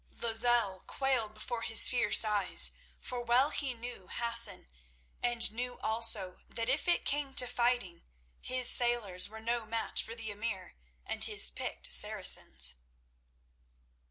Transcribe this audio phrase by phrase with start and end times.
[0.09, 4.67] Lozelle quailed before his fierce eyes, for well he knew Hassan,
[5.21, 8.03] and knew also that if it came to fighting
[8.41, 10.75] his sailors were no match for the emir
[11.05, 12.73] and his picked Saracens.